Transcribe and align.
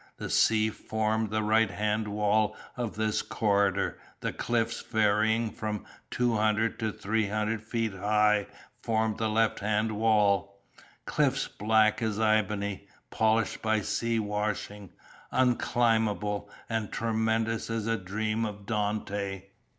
The 0.17 0.31
sea 0.31 0.71
formed 0.71 1.29
the 1.29 1.43
right 1.43 1.69
hand 1.69 2.07
wall 2.07 2.57
of 2.75 2.95
this 2.95 3.21
corridor, 3.21 3.99
the 4.21 4.33
cliffs 4.33 4.81
varying 4.81 5.51
from 5.51 5.85
two 6.09 6.35
hundred 6.37 6.79
to 6.79 6.91
three 6.91 7.27
hundred 7.27 7.61
feet 7.61 7.93
high 7.93 8.47
formed 8.81 9.19
the 9.19 9.29
left 9.29 9.59
hand 9.59 9.91
wall, 9.91 10.59
cliffs 11.05 11.47
black 11.47 12.01
as 12.01 12.19
ebony, 12.19 12.87
polished 13.11 13.61
by 13.61 13.81
sea 13.81 14.17
washing, 14.17 14.89
unclimbable 15.31 16.49
and 16.67 16.91
tremendous 16.91 17.69
as 17.69 17.85
a 17.85 17.95
dream 17.95 18.43
of 18.43 18.65
Dante. 18.65 19.43